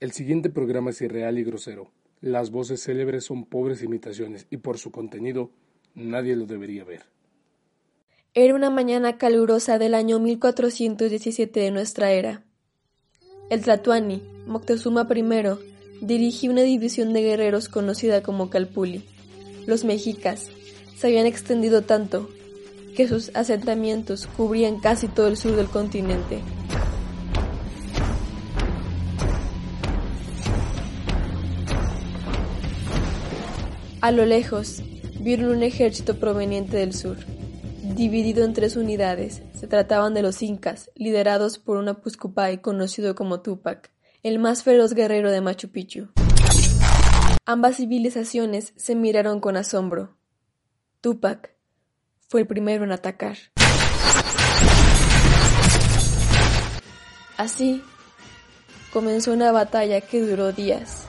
El 0.00 0.12
siguiente 0.12 0.48
programa 0.48 0.90
es 0.90 1.00
irreal 1.02 1.38
y 1.38 1.44
grosero. 1.44 1.90
Las 2.20 2.50
voces 2.52 2.84
célebres 2.84 3.24
son 3.24 3.44
pobres 3.44 3.82
imitaciones 3.82 4.46
y 4.48 4.58
por 4.58 4.78
su 4.78 4.92
contenido 4.92 5.50
nadie 5.96 6.36
lo 6.36 6.46
debería 6.46 6.84
ver. 6.84 7.02
Era 8.32 8.54
una 8.54 8.70
mañana 8.70 9.18
calurosa 9.18 9.76
del 9.78 9.94
año 9.94 10.20
1417 10.20 11.58
de 11.58 11.70
nuestra 11.72 12.12
era. 12.12 12.44
El 13.50 13.62
Tlatuani, 13.62 14.22
Moctezuma 14.46 15.08
I, 15.12 16.06
dirigía 16.06 16.50
una 16.50 16.62
división 16.62 17.12
de 17.12 17.22
guerreros 17.22 17.68
conocida 17.68 18.22
como 18.22 18.50
Calpuli. 18.50 19.02
Los 19.66 19.84
mexicas 19.84 20.46
se 20.96 21.08
habían 21.08 21.26
extendido 21.26 21.82
tanto 21.82 22.28
que 22.94 23.08
sus 23.08 23.34
asentamientos 23.34 24.28
cubrían 24.28 24.78
casi 24.78 25.08
todo 25.08 25.26
el 25.26 25.36
sur 25.36 25.56
del 25.56 25.66
continente. 25.66 26.40
A 34.08 34.10
lo 34.10 34.24
lejos, 34.24 34.82
vieron 35.20 35.50
un 35.50 35.62
ejército 35.62 36.18
proveniente 36.18 36.78
del 36.78 36.94
sur, 36.94 37.18
dividido 37.94 38.42
en 38.42 38.54
tres 38.54 38.74
unidades. 38.76 39.42
Se 39.52 39.66
trataban 39.66 40.14
de 40.14 40.22
los 40.22 40.40
incas, 40.40 40.90
liderados 40.94 41.58
por 41.58 41.76
un 41.76 41.90
Apuscupay 41.90 42.62
conocido 42.62 43.14
como 43.14 43.42
Tupac, 43.42 43.90
el 44.22 44.38
más 44.38 44.62
feroz 44.62 44.94
guerrero 44.94 45.30
de 45.30 45.42
Machu 45.42 45.68
Picchu. 45.68 46.08
Ambas 47.44 47.76
civilizaciones 47.76 48.72
se 48.76 48.94
miraron 48.94 49.40
con 49.40 49.58
asombro. 49.58 50.16
Tupac 51.02 51.54
fue 52.28 52.40
el 52.40 52.46
primero 52.46 52.84
en 52.84 52.92
atacar. 52.92 53.36
Así 57.36 57.84
comenzó 58.90 59.34
una 59.34 59.52
batalla 59.52 60.00
que 60.00 60.22
duró 60.22 60.52
días. 60.52 61.08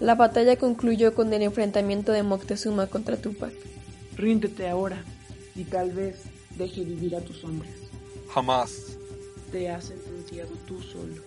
La 0.00 0.14
batalla 0.14 0.56
concluyó 0.56 1.14
con 1.14 1.30
el 1.34 1.42
enfrentamiento 1.42 2.12
de 2.12 2.22
Moctezuma 2.22 2.86
contra 2.86 3.18
Tupac. 3.18 3.52
Ríndete 4.16 4.66
ahora 4.66 5.04
y 5.54 5.64
tal 5.64 5.92
vez 5.92 6.22
deje 6.56 6.84
vivir 6.84 7.14
a 7.16 7.20
tus 7.20 7.44
hombres. 7.44 7.74
Jamás. 8.32 8.96
Te 9.52 9.68
has 9.68 9.84
sentenciado 9.84 10.52
tú 10.66 10.80
solo. 10.80 11.22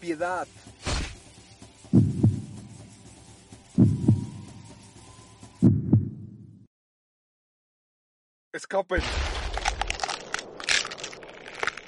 Piedad. 0.00 0.46
Escapen. 8.70 9.00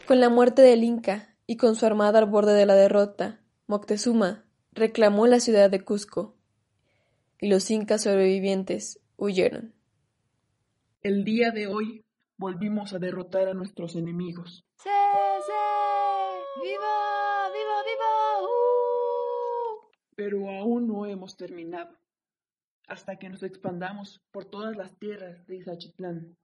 Con 0.09 0.19
la 0.19 0.29
muerte 0.29 0.63
del 0.63 0.83
Inca 0.83 1.37
y 1.47 1.57
con 1.57 1.77
su 1.77 1.87
armada 1.87 2.19
al 2.19 2.27
borde 2.27 2.55
de 2.55 2.67
la 2.67 2.75
derrota, 2.75 3.41
Moctezuma 3.69 4.45
reclamó 4.73 5.29
la 5.29 5.39
ciudad 5.39 5.71
de 5.71 5.85
Cusco 5.85 6.35
y 7.39 7.49
los 7.49 7.71
incas 7.71 8.03
sobrevivientes 8.03 8.99
huyeron. 9.17 9.73
El 11.03 11.23
día 11.23 11.53
de 11.53 11.69
hoy 11.69 12.05
volvimos 12.37 12.93
a 12.95 12.99
derrotar 12.99 13.47
a 13.47 13.55
nuestros 13.55 13.95
enemigos. 13.95 14.65
¡Sí, 14.75 14.91
sí! 15.47 16.63
¡Viva, 16.65 17.49
viva, 17.53 17.83
viva! 17.85 18.43
¡Uh! 18.43 19.89
Pero 20.17 20.51
aún 20.51 20.89
no 20.89 21.07
hemos 21.07 21.37
terminado. 21.37 21.97
Hasta 22.89 23.21
que 23.21 23.29
nos 23.29 23.45
expandamos 23.45 24.21
por 24.33 24.47
todas 24.47 24.77
las 24.77 24.99
tierras 24.99 25.47
de 25.47 25.59
Izachitlán. 25.59 26.37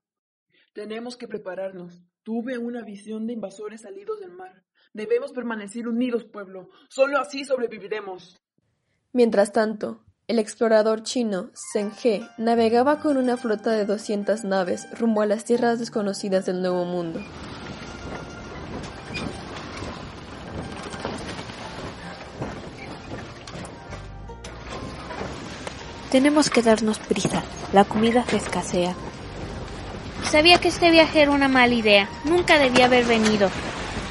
Tenemos 0.73 1.17
que 1.17 1.27
prepararnos. 1.27 2.01
Tuve 2.23 2.57
una 2.57 2.83
visión 2.83 3.27
de 3.27 3.33
invasores 3.33 3.81
salidos 3.81 4.19
del 4.19 4.31
mar. 4.31 4.63
Debemos 4.93 5.31
permanecer 5.31 5.87
unidos, 5.87 6.25
pueblo. 6.25 6.69
Solo 6.89 7.19
así 7.19 7.45
sobreviviremos. 7.45 8.37
Mientras 9.13 9.51
tanto, 9.51 10.03
el 10.27 10.37
explorador 10.37 11.01
chino 11.03 11.49
Zheng 11.55 11.91
He 12.03 12.21
navegaba 12.37 13.01
con 13.01 13.17
una 13.17 13.35
flota 13.35 13.71
de 13.71 13.85
200 13.85 14.43
naves 14.43 14.87
rumbo 14.99 15.21
a 15.21 15.25
las 15.25 15.43
tierras 15.43 15.79
desconocidas 15.79 16.45
del 16.45 16.61
Nuevo 16.61 16.85
Mundo. 16.85 17.19
Tenemos 26.11 26.49
que 26.49 26.63
darnos 26.63 26.97
prisa. 26.97 27.43
La 27.71 27.85
comida 27.85 28.25
se 28.25 28.37
escasea. 28.37 28.95
Sabía 30.31 30.59
que 30.59 30.67
este 30.67 30.91
viaje 30.91 31.23
era 31.23 31.31
una 31.31 31.47
mala 31.47 31.73
idea. 31.73 32.07
Nunca 32.23 32.59
debía 32.59 32.85
haber 32.85 33.05
venido. 33.05 33.49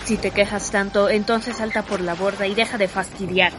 Si 0.04 0.16
te 0.16 0.32
quejas 0.32 0.72
tanto, 0.72 1.08
entonces 1.08 1.58
salta 1.58 1.82
por 1.82 2.00
la 2.00 2.14
borda 2.14 2.48
y 2.48 2.56
deja 2.56 2.76
de 2.76 2.88
fastidiar. 2.88 3.52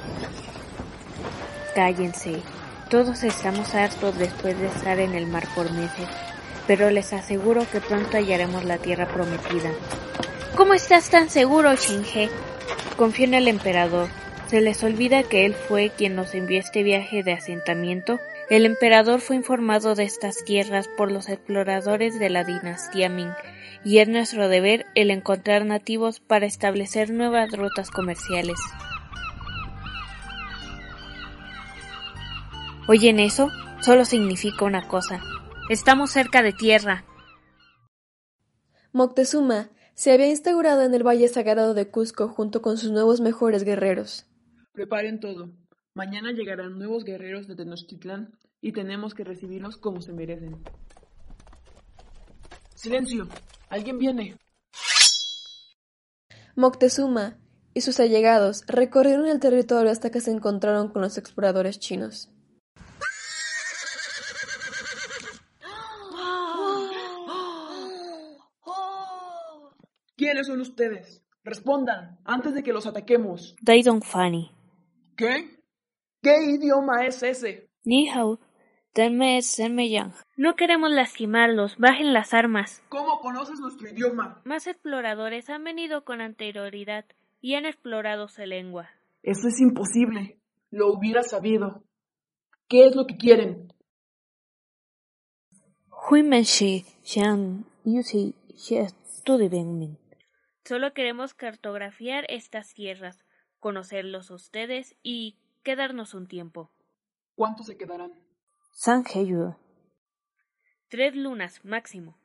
Cállense. 1.74 2.42
Todos 2.90 3.24
estamos 3.24 3.74
hartos 3.75 4.18
después 4.18 4.59
de 4.59 4.68
estar 4.68 5.00
en 5.00 5.16
el 5.16 5.25
mar 5.25 5.48
por 5.56 5.72
meses. 5.72 6.09
Pero 6.68 6.90
les 6.90 7.14
aseguro 7.14 7.66
que 7.72 7.80
pronto 7.80 8.18
hallaremos 8.18 8.66
la 8.66 8.78
tierra 8.78 9.08
prometida. 9.08 9.72
¿Cómo 10.58 10.74
estás 10.74 11.09
tan 11.09 11.30
seguro, 11.30 11.74
Shinge? 11.75 12.30
Confío 12.98 13.25
en 13.25 13.36
el 13.36 13.48
emperador. 13.48 14.09
¿Se 14.50 14.62
les 14.62 14.84
olvida 14.84 15.22
que 15.22 15.46
él 15.46 15.54
fue 15.54 15.92
quien 15.96 16.16
nos 16.16 16.34
envió 16.34 16.60
este 16.60 16.82
viaje 16.82 17.22
de 17.22 17.34
asentamiento? 17.34 18.18
El 18.50 18.66
emperador 18.66 19.22
fue 19.22 19.36
informado 19.36 19.94
de 19.94 20.06
estas 20.06 20.44
tierras 20.44 20.90
por 20.98 21.12
los 21.12 21.30
exploradores 21.30 22.18
de 22.18 22.32
la 22.32 22.44
dinastía 22.44 23.10
Ming, 23.10 23.32
y 23.86 24.00
es 24.00 24.08
nuestro 24.08 24.50
deber 24.50 24.88
el 24.96 25.12
encontrar 25.12 25.66
nativos 25.66 26.20
para 26.20 26.48
establecer 26.48 27.12
nuevas 27.12 27.52
rutas 27.52 27.92
comerciales. 27.92 28.60
¿Oyen 32.88 33.20
eso? 33.20 33.52
Solo 33.81 34.04
significa 34.04 34.66
una 34.66 34.88
cosa. 34.88 35.22
Estamos 35.70 36.10
cerca 36.10 36.42
de 36.42 36.54
tierra. 36.54 37.06
Moctezuma 38.94 39.70
se 39.94 40.12
había 40.12 40.28
instaurado 40.28 40.81
en 40.81 40.96
el 40.96 41.06
Valle 41.06 41.28
Sagrado 41.28 41.76
de 41.76 41.88
Cusco 41.88 42.30
junto 42.30 42.64
con 42.64 42.80
sus 42.80 42.90
nuevos 42.90 43.22
mejores 43.22 43.64
guerreros. 43.64 44.26
Preparen 44.79 45.19
todo. 45.19 45.50
Mañana 45.94 46.31
llegarán 46.31 46.79
nuevos 46.79 47.03
guerreros 47.03 47.47
de 47.47 47.56
Tenochtitlán 47.57 48.40
y 48.62 48.72
tenemos 48.72 49.13
que 49.13 49.25
recibirlos 49.25 49.75
como 49.75 50.00
se 50.00 50.13
merecen. 50.13 50.56
¡Silencio! 52.75 53.28
¡Alguien 53.68 53.97
viene! 54.00 54.38
Moctezuma 56.56 57.38
y 57.73 57.81
sus 57.81 58.00
allegados 58.00 58.63
recorrieron 58.68 59.28
el 59.28 59.41
territorio 59.41 59.91
hasta 59.91 60.12
que 60.12 60.22
se 60.22 60.31
encontraron 60.31 60.88
con 60.88 61.01
los 61.01 61.18
exploradores 61.18 61.78
chinos. 61.78 62.31
¿Quiénes 70.16 70.47
son 70.47 70.62
ustedes? 70.62 71.22
Respondan 71.44 72.18
antes 72.23 72.53
de 72.53 72.63
que 72.63 72.72
los 72.72 72.88
ataquemos. 72.88 73.57
Daidong 73.62 74.01
Fanny. 74.01 74.54
¿Qué? 75.19 75.50
¿Qué 76.21 76.45
idioma 76.45 77.06
es 77.06 77.21
ese? 77.24 77.69
Ni 77.83 78.07
hao, 78.07 78.39
tenme 78.94 79.42
senme 79.42 79.89
yang. 79.89 80.13
No 80.38 80.56
queremos 80.56 80.92
lastimarlos, 80.92 81.77
bajen 81.77 82.13
las 82.13 82.33
armas. 82.33 82.81
¿Cómo 82.88 83.19
conoces 83.19 83.60
nuestro 83.60 83.89
idioma? 83.89 84.42
Más 84.45 84.66
exploradores 84.66 85.50
han 85.50 85.66
venido 85.66 86.06
con 86.06 86.21
anterioridad 86.21 87.04
y 87.42 87.56
han 87.56 87.66
explorado 87.66 88.30
su 88.30 88.44
lengua. 88.45 88.92
Eso 89.21 89.50
es 89.50 89.60
imposible. 89.60 90.39
Lo 90.71 90.88
hubiera 90.94 91.21
sabido. 91.24 91.83
¿Qué 92.69 92.86
es 92.86 92.95
lo 92.95 93.06
que 93.06 93.18
quieren? 93.18 93.74
Xiang. 97.04 97.66
Solo 100.63 100.94
queremos 100.94 101.33
cartografiar 101.33 102.25
estas 102.30 102.74
tierras, 102.74 103.25
conocerlos 103.59 104.31
a 104.31 104.35
ustedes 104.35 104.95
y 105.03 105.38
quedarnos 105.63 106.13
un 106.13 106.27
tiempo. 106.27 106.71
¿Cuántos 107.35 107.67
se 107.67 107.77
quedarán? 107.77 108.11
San 108.71 109.03
Heyu. 109.06 109.56
Tres 110.89 111.15
lunas 111.15 111.63
máximo. 111.63 112.17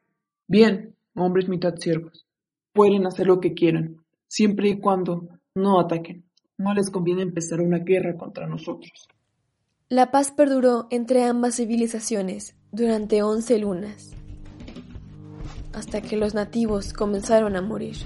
Bien, 0.46 0.96
hombres 1.14 1.48
mitad 1.48 1.74
siervos. 1.76 2.26
Pueden 2.72 3.06
hacer 3.06 3.26
lo 3.26 3.40
que 3.40 3.54
quieran, 3.54 4.04
siempre 4.26 4.68
y 4.68 4.80
cuando 4.80 5.28
no 5.54 5.80
ataquen. 5.80 6.24
No 6.56 6.72
les 6.74 6.90
conviene 6.90 7.22
empezar 7.22 7.60
una 7.60 7.78
guerra 7.78 8.16
contra 8.16 8.46
nosotros. 8.46 9.08
La 9.88 10.10
paz 10.10 10.32
perduró 10.32 10.86
entre 10.90 11.24
ambas 11.24 11.56
civilizaciones 11.56 12.56
durante 12.72 13.22
once 13.22 13.58
lunas, 13.58 14.12
hasta 15.72 16.00
que 16.00 16.16
los 16.16 16.34
nativos 16.34 16.92
comenzaron 16.92 17.54
a 17.56 17.62
morir 17.62 17.96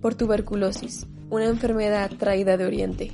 por 0.00 0.14
tuberculosis, 0.14 1.06
una 1.30 1.46
enfermedad 1.46 2.10
traída 2.10 2.56
de 2.56 2.66
Oriente. 2.66 3.12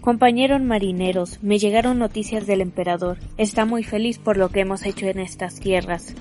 Compañeros 0.00 0.62
marineros, 0.62 1.42
me 1.42 1.58
llegaron 1.58 1.98
noticias 1.98 2.46
del 2.46 2.62
emperador. 2.62 3.18
Está 3.36 3.66
muy 3.66 3.84
feliz 3.84 4.18
por 4.18 4.38
lo 4.38 4.48
que 4.48 4.60
hemos 4.60 4.86
hecho 4.86 5.06
en 5.06 5.18
estas 5.18 5.60
tierras. 5.60 6.14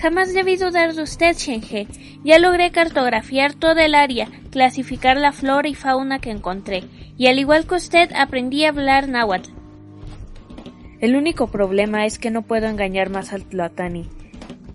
Jamás 0.00 0.34
debí 0.34 0.56
dudar 0.56 0.94
de 0.94 1.02
usted, 1.02 1.36
Shenhe. 1.36 1.86
Ya 2.24 2.38
logré 2.38 2.70
cartografiar 2.72 3.54
toda 3.54 3.84
el 3.84 3.94
área, 3.94 4.28
clasificar 4.50 5.16
la 5.16 5.32
flora 5.32 5.68
y 5.68 5.74
fauna 5.74 6.18
que 6.18 6.30
encontré, 6.30 6.84
y 7.16 7.28
al 7.28 7.38
igual 7.38 7.66
que 7.66 7.76
usted 7.76 8.10
aprendí 8.14 8.64
a 8.64 8.70
hablar 8.70 9.08
náhuatl. 9.08 9.50
El 11.00 11.14
único 11.14 11.46
problema 11.48 12.06
es 12.06 12.18
que 12.18 12.30
no 12.30 12.42
puedo 12.42 12.66
engañar 12.66 13.10
más 13.10 13.32
al 13.32 13.44
Tlatani. 13.44 14.08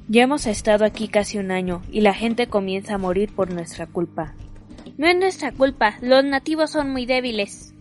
Ya 0.08 0.24
hemos 0.24 0.46
estado 0.46 0.86
aquí 0.86 1.10
casi 1.10 1.38
un 1.38 1.52
año 1.52 1.82
y 1.92 2.02
la 2.02 2.14
gente 2.14 2.48
comienza 2.48 2.96
a 2.96 2.98
morir 2.98 3.34
por 3.34 3.52
nuestra 3.52 3.88
culpa. 3.88 4.36
No 4.98 5.08
es 5.08 5.18
nuestra 5.18 5.52
culpa, 5.52 5.98
los 6.02 6.24
nativos 6.24 6.72
son 6.72 6.92
muy 6.92 7.06
débiles. 7.06 7.74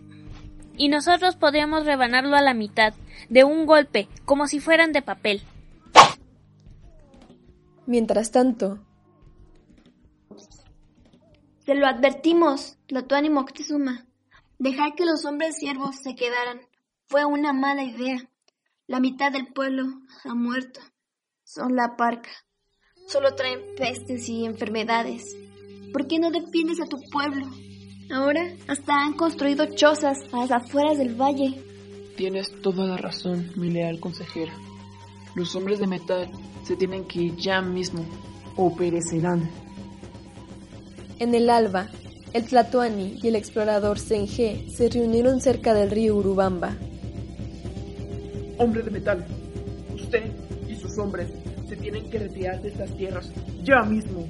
Y 0.77 0.89
nosotros 0.89 1.35
podríamos 1.35 1.85
rebanarlo 1.85 2.35
a 2.35 2.41
la 2.41 2.53
mitad, 2.53 2.93
de 3.29 3.43
un 3.43 3.65
golpe, 3.65 4.07
como 4.25 4.47
si 4.47 4.59
fueran 4.59 4.91
de 4.91 5.01
papel. 5.01 5.41
Mientras 7.85 8.31
tanto, 8.31 8.79
Se 11.65 11.75
lo 11.75 11.87
advertimos, 11.87 12.77
Tlatoani 12.87 13.29
Moctezuma. 13.29 14.05
Dejar 14.59 14.95
que 14.95 15.05
los 15.05 15.23
hombres 15.23 15.55
siervos 15.55 15.95
se 16.03 16.13
quedaran 16.13 16.59
fue 17.07 17.23
una 17.23 17.53
mala 17.53 17.83
idea. 17.83 18.29
La 18.85 18.99
mitad 18.99 19.31
del 19.31 19.47
pueblo 19.53 19.85
ha 20.25 20.35
muerto. 20.35 20.81
Son 21.45 21.75
la 21.75 21.95
parca. 21.95 22.31
Solo 23.07 23.35
traen 23.35 23.61
pestes 23.77 24.27
y 24.27 24.45
enfermedades. 24.45 25.37
¿Por 25.93 26.07
qué 26.07 26.17
no 26.17 26.31
defiendes 26.31 26.81
a 26.81 26.85
tu 26.85 26.97
pueblo? 27.11 27.45
Ahora 28.11 28.41
hasta 28.67 29.05
han 29.05 29.13
construido 29.13 29.65
chozas 29.75 30.17
a 30.33 30.39
las 30.39 30.51
afueras 30.51 30.97
del 30.97 31.13
valle. 31.13 31.63
Tienes 32.17 32.51
toda 32.61 32.85
la 32.85 32.97
razón, 32.97 33.51
mi 33.55 33.69
leal 33.69 33.99
consejera. 33.99 34.53
Los 35.35 35.55
hombres 35.55 35.79
de 35.79 35.87
metal 35.87 36.29
se 36.63 36.75
tienen 36.75 37.05
que 37.05 37.21
ir 37.21 37.35
ya 37.35 37.61
mismo 37.61 38.03
o 38.55 38.75
perecerán. 38.75 39.49
en 41.19 41.33
el 41.35 41.49
alba, 41.49 41.87
el 42.33 42.45
Tlatoani 42.45 43.19
y 43.21 43.27
el 43.27 43.35
explorador 43.35 43.97
Senge 43.99 44.65
se 44.75 44.89
reunieron 44.89 45.39
cerca 45.39 45.73
del 45.73 45.91
río 45.91 46.15
Urubamba. 46.17 46.75
Hombre 48.57 48.81
de 48.81 48.91
metal, 48.91 49.25
usted 49.93 50.23
y 50.67 50.75
sus 50.75 50.97
hombres 50.97 51.29
se 51.69 51.77
tienen 51.77 52.09
que 52.09 52.19
retirar 52.19 52.61
de 52.61 52.69
estas 52.69 52.97
tierras 52.97 53.31
ya 53.63 53.83
mismo. 53.83 54.27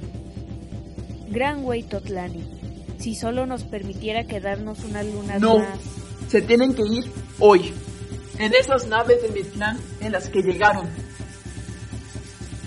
Gran 1.28 1.62
Güey 1.62 1.82
Totlani, 1.82 2.44
si 2.98 3.14
solo 3.14 3.46
nos 3.46 3.64
permitiera 3.64 4.24
quedarnos 4.24 4.84
unas 4.84 5.06
lunas 5.06 5.40
No, 5.40 5.58
más. 5.58 5.78
se 6.28 6.42
tienen 6.42 6.74
que 6.74 6.82
ir 6.82 7.04
hoy. 7.38 7.72
En 8.38 8.52
esas 8.54 8.86
naves 8.88 9.22
de 9.22 9.28
Mictlán 9.28 9.78
en 10.00 10.12
las 10.12 10.28
que 10.28 10.42
llegaron. 10.42 10.88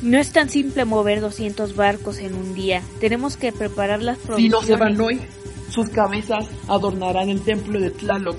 No 0.02 0.18
es 0.20 0.32
tan 0.32 0.50
simple 0.50 0.86
mover 0.86 1.22
200 1.22 1.76
barcos 1.76 2.20
en 2.20 2.36
un 2.36 2.54
día. 2.54 2.82
Tenemos 3.00 3.36
que 3.36 3.52
preparar 3.52 4.02
las 4.02 4.18
Si 4.18 4.24
no 4.24 4.28
provisiones. 4.60 4.68
se 4.68 4.76
van 4.76 5.02
hoy, 5.02 5.22
sus 5.70 5.90
cabezas 5.90 6.46
adornarán 6.68 7.30
el 7.30 7.42
templo 7.42 7.80
de 7.80 7.90
Tlaloc. 7.92 8.38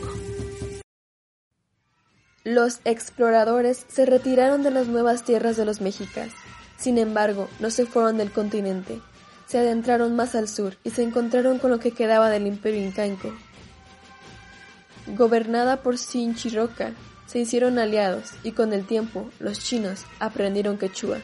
Los 2.45 2.81
exploradores 2.85 3.85
se 3.89 4.07
retiraron 4.07 4.63
de 4.63 4.71
las 4.71 4.87
nuevas 4.87 5.25
tierras 5.25 5.57
de 5.57 5.65
los 5.67 5.81
mexicas. 5.81 6.31
Sin 6.79 6.97
embargo, 6.97 7.49
no 7.61 7.71
se 7.71 7.85
fueron 7.85 8.17
del 8.17 8.31
continente. 8.31 9.01
Se 9.49 9.57
adentraron 9.57 10.15
más 10.15 10.35
al 10.35 10.47
sur 10.47 10.77
y 10.85 10.91
se 10.91 11.03
encontraron 11.03 11.59
con 11.59 11.71
lo 11.71 11.81
que 11.81 11.93
quedaba 11.93 12.29
del 12.29 12.47
imperio 12.47 12.85
incaico. 12.85 13.33
Gobernada 15.07 15.83
por 15.83 15.97
Sinchiroca, 15.97 16.93
se 17.25 17.39
hicieron 17.39 17.79
aliados 17.79 18.33
y 18.43 18.53
con 18.53 18.75
el 18.75 18.87
tiempo 18.87 19.31
los 19.39 19.59
chinos 19.59 20.05
aprendieron 20.21 20.77
quechua. 20.77 21.19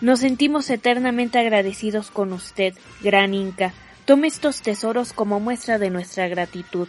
Nos 0.00 0.20
sentimos 0.20 0.70
eternamente 0.70 1.40
agradecidos 1.40 2.12
con 2.12 2.32
usted, 2.32 2.74
gran 3.02 3.34
Inca. 3.34 3.74
Tome 4.04 4.28
estos 4.28 4.62
tesoros 4.62 5.12
como 5.12 5.40
muestra 5.40 5.78
de 5.78 5.90
nuestra 5.90 6.28
gratitud. 6.28 6.86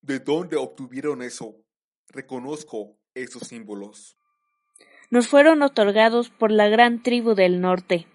¿De 0.00 0.18
dónde 0.18 0.56
obtuvieron 0.56 1.22
eso? 1.22 1.54
Reconozco 2.08 2.99
esos 3.14 3.48
símbolos. 3.48 4.16
Nos 5.10 5.28
fueron 5.28 5.62
otorgados 5.62 6.30
por 6.30 6.50
la 6.50 6.68
gran 6.68 7.02
tribu 7.02 7.34
del 7.34 7.60
norte. 7.60 8.06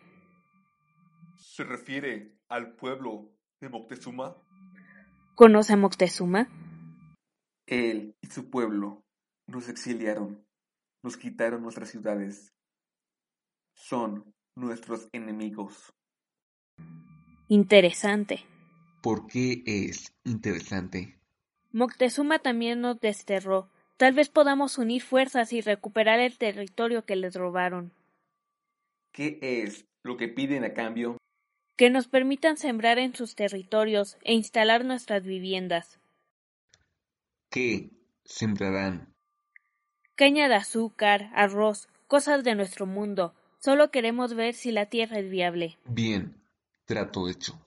¿Se 1.38 1.64
refiere 1.64 2.38
al 2.48 2.76
pueblo 2.76 3.32
de 3.60 3.70
Moctezuma? 3.70 4.36
¿Conoce 5.36 5.74
a 5.74 5.78
Moctezuma? 5.78 6.48
Él 7.68 8.16
y 8.22 8.28
su 8.28 8.50
pueblo 8.50 9.04
nos 9.48 9.70
exiliaron, 9.70 10.46
nos 11.04 11.18
quitaron 11.18 11.62
nuestras 11.62 11.90
ciudades. 11.90 12.54
Son 13.74 14.34
nuestros 14.56 15.10
enemigos. 15.12 15.94
Interesante. 17.48 18.46
¿Por 19.02 19.28
qué 19.28 19.62
es 19.66 20.16
interesante? 20.24 21.20
Moctezuma 21.72 22.40
también 22.40 22.82
nos 22.82 23.00
desterró. 23.00 23.70
Tal 23.98 24.14
vez 24.14 24.30
podamos 24.30 24.78
unir 24.78 25.02
fuerzas 25.02 25.54
y 25.54 25.62
recuperar 25.62 26.20
el 26.20 26.38
territorio 26.38 27.06
que 27.06 27.16
les 27.16 27.36
robaron. 27.36 27.94
¿Qué 29.14 29.40
es 29.42 29.86
lo 30.04 30.18
que 30.18 30.28
piden 30.28 30.66
a 30.66 30.74
cambio? 30.74 31.18
Que 31.78 31.90
nos 31.90 32.08
permitan 32.08 32.58
sembrar 32.58 33.00
en 33.00 33.16
sus 33.16 33.36
territorios 33.36 34.18
e 34.22 34.34
instalar 34.34 34.84
nuestras 34.84 35.24
viviendas. 35.24 36.00
¿Qué 37.50 37.90
sembrarán? 38.26 39.14
Caña 40.16 40.50
de 40.50 40.56
azúcar, 40.56 41.30
arroz, 41.34 41.88
cosas 42.08 42.44
de 42.44 42.56
nuestro 42.56 42.86
mundo. 42.86 43.34
Solo 43.60 43.92
queremos 43.92 44.34
ver 44.34 44.54
si 44.54 44.72
la 44.72 44.88
tierra 44.88 45.20
es 45.20 45.30
viable. 45.30 45.78
Bien, 45.86 46.36
trato 46.86 47.30
hecho. 47.30 47.60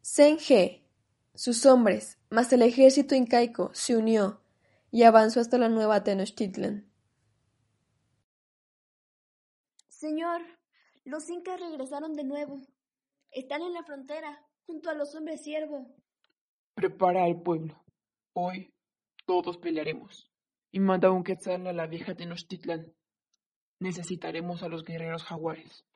Senge, 0.00 0.81
sus 1.34 1.64
hombres, 1.64 2.18
más 2.30 2.52
el 2.52 2.62
ejército 2.62 3.14
incaico, 3.14 3.70
se 3.74 3.96
unió 3.96 4.42
y 4.90 5.04
avanzó 5.04 5.40
hasta 5.40 5.56
la 5.56 5.68
nueva 5.68 6.04
Tenochtitlan. 6.04 6.90
Señor, 9.88 10.42
los 11.04 11.30
incas 11.30 11.60
regresaron 11.60 12.14
de 12.14 12.24
nuevo. 12.24 12.60
Están 13.30 13.62
en 13.62 13.72
la 13.72 13.82
frontera, 13.82 14.46
junto 14.66 14.90
a 14.90 14.94
los 14.94 15.14
hombres 15.14 15.42
siervo. 15.42 15.94
Prepara 16.74 17.24
al 17.24 17.40
pueblo. 17.40 17.82
Hoy 18.34 18.74
todos 19.24 19.56
pelearemos. 19.56 20.30
Y 20.70 20.80
manda 20.80 21.10
un 21.10 21.24
quetzal 21.24 21.66
a 21.66 21.72
la 21.72 21.86
vieja 21.86 22.14
Tenochtitlan. 22.14 22.92
Necesitaremos 23.78 24.62
a 24.62 24.68
los 24.68 24.84
guerreros 24.84 25.24
jaguares. 25.24 25.86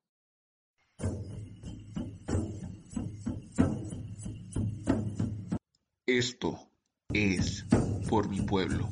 Esto 6.09 6.57
es 7.13 7.65
por 8.09 8.29
mi 8.29 8.41
pueblo. 8.41 8.89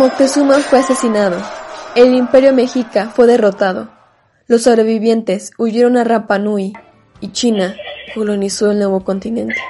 Moctezuma 0.00 0.60
fue 0.60 0.78
asesinado. 0.78 1.36
El 1.94 2.14
imperio 2.14 2.54
mexica 2.54 3.10
fue 3.10 3.26
derrotado. 3.26 3.90
Los 4.46 4.62
sobrevivientes 4.62 5.50
huyeron 5.58 5.98
a 5.98 6.04
Rapa 6.04 6.38
Nui 6.38 6.72
y 7.20 7.32
China 7.32 7.76
colonizó 8.14 8.70
el 8.70 8.78
nuevo 8.78 9.04
continente. 9.04 9.60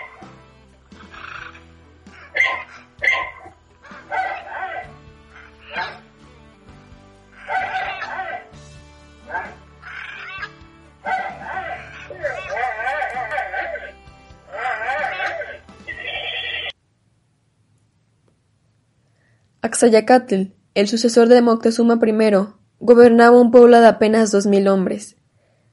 Axayacatl, 19.70 20.52
el 20.74 20.88
sucesor 20.88 21.28
de 21.28 21.42
Moctezuma 21.42 22.00
I, 22.04 22.48
gobernaba 22.80 23.40
un 23.40 23.52
pueblo 23.52 23.80
de 23.80 23.86
apenas 23.86 24.32
dos 24.32 24.48
mil 24.48 24.66
hombres. 24.66 25.16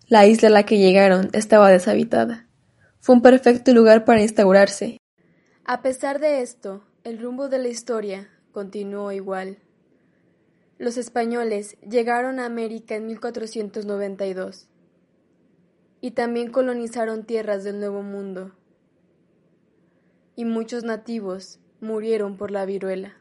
La 0.08 0.28
isla 0.28 0.50
a 0.50 0.52
la 0.52 0.68
que 0.68 0.78
llegaron 0.78 1.32
estaba 1.34 1.72
deshabitada. 1.72 2.48
Fue 3.00 3.16
un 3.16 3.24
perfecto 3.24 3.74
lugar 3.74 4.06
para 4.06 4.22
instaurarse. 4.22 5.00
A 5.66 5.82
pesar 5.82 6.20
de 6.20 6.44
esto, 6.44 6.84
el 7.04 7.18
rumbo 7.18 7.50
de 7.50 7.58
la 7.58 7.70
historia 7.70 8.30
continuó 8.52 9.12
igual. 9.12 9.58
Los 10.78 10.98
españoles 10.98 11.76
llegaron 11.82 12.38
a 12.40 12.46
América 12.46 12.94
en 12.94 13.08
1492 13.08 14.70
y 16.02 16.12
también 16.12 16.52
colonizaron 16.52 17.24
tierras 17.24 17.64
del 17.64 17.80
Nuevo 17.80 18.04
Mundo. 18.04 18.52
Y 20.36 20.46
muchos 20.46 20.84
nativos 20.84 21.58
murieron 21.82 22.38
por 22.38 22.52
la 22.52 22.64
viruela. 22.66 23.17